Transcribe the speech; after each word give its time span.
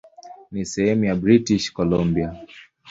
Ni 0.51 0.65
sehemu 0.65 1.05
ya 1.05 1.15
British 1.15 1.73
Columbia. 1.73 2.35